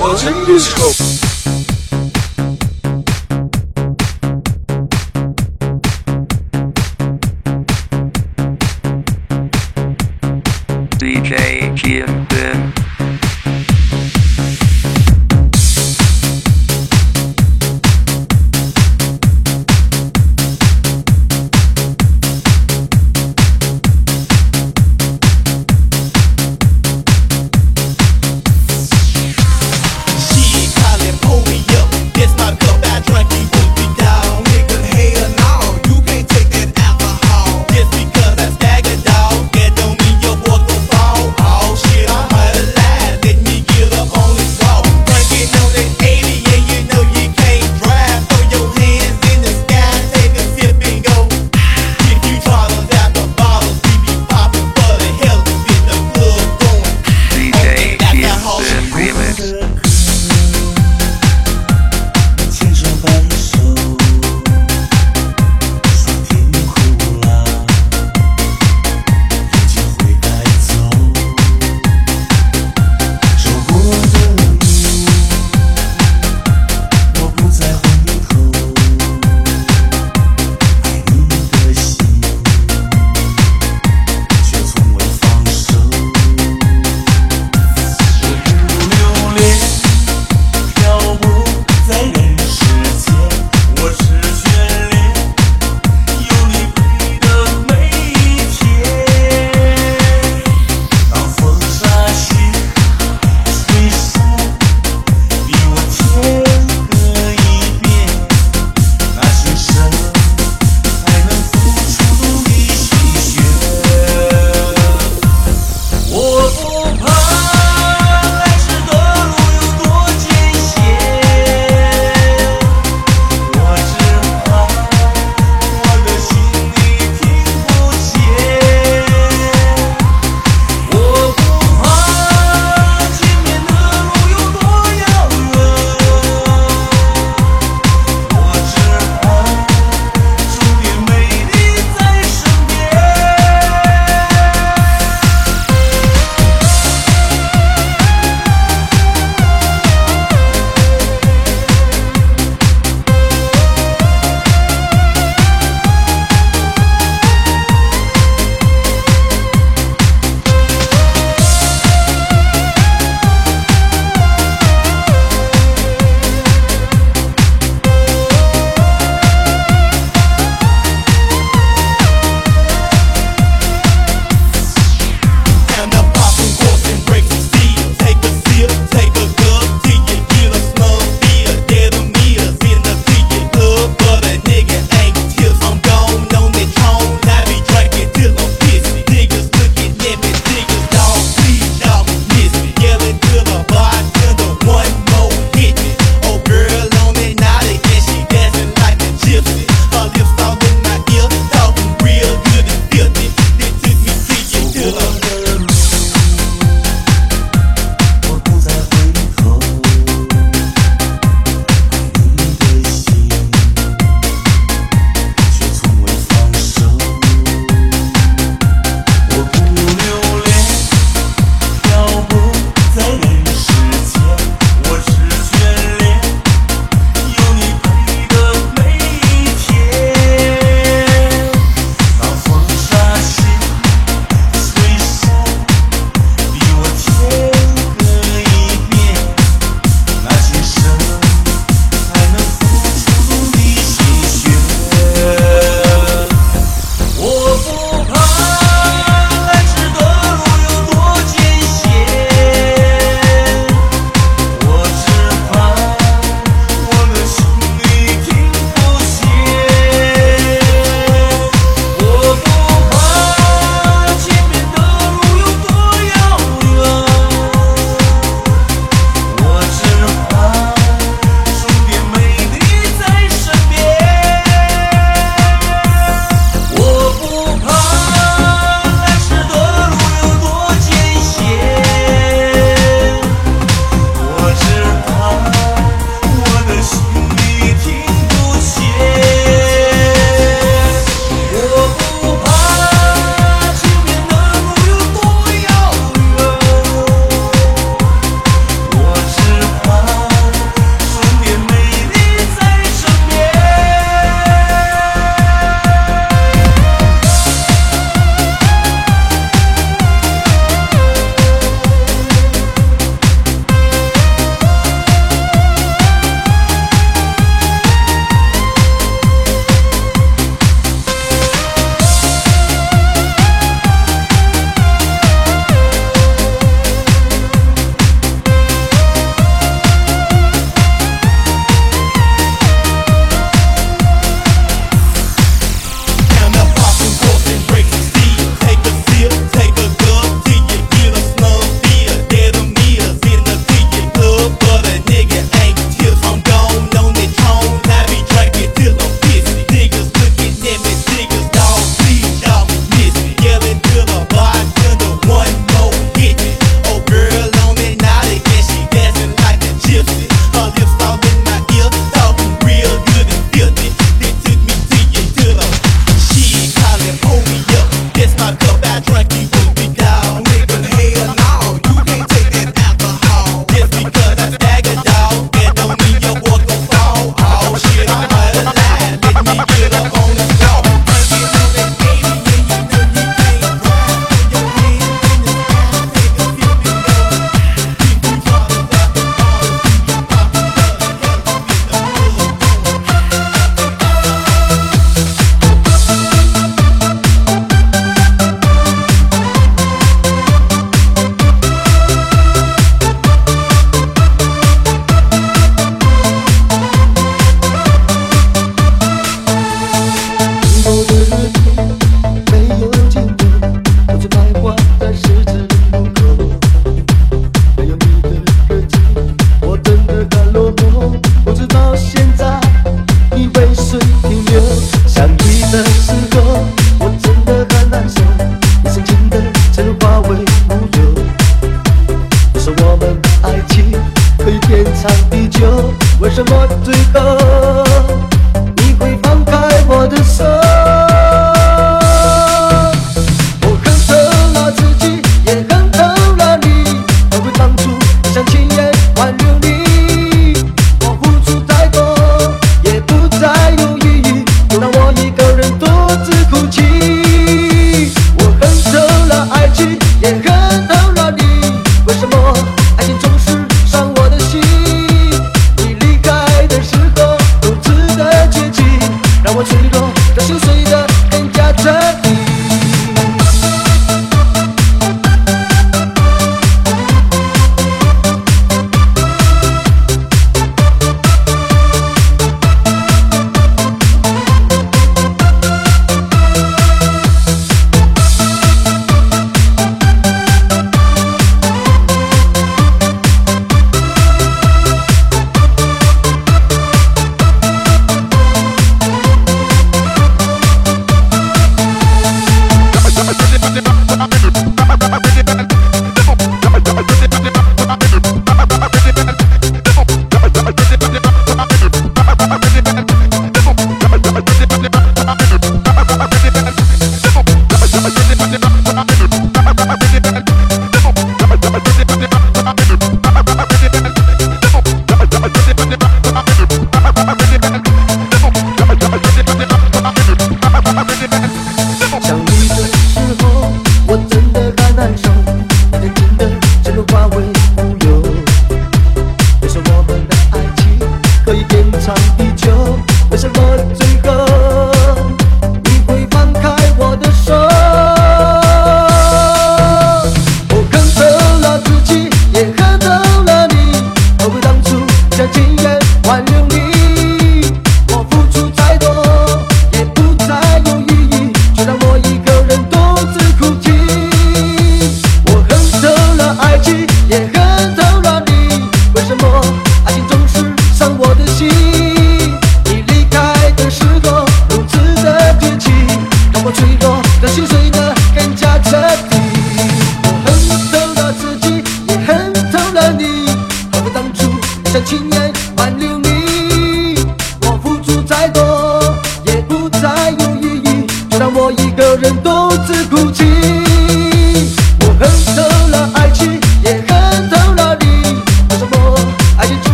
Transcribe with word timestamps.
Buzzing 0.00 0.46
Disco. 0.46 0.94
DJ 10.96 11.74
Kimpin. 11.74 12.29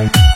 Everybody 0.00 0.29